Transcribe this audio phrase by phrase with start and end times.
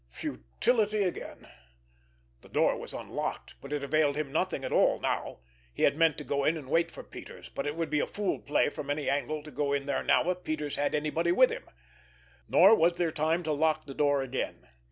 [0.09, 1.47] Futility again!
[2.41, 5.41] The door was unlocked, but it availed him nothing at all now.
[5.75, 8.07] He had meant to go in and wait for Peters, but it would be a
[8.07, 11.51] fool play from any angle to go in there now if Peters had anybody with
[11.51, 11.69] him.
[12.49, 14.69] Nor was there time to lock the door again.